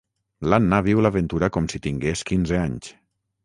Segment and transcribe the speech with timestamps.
[0.53, 2.95] L'Anna viu l'aventura com si tingués quinze anys.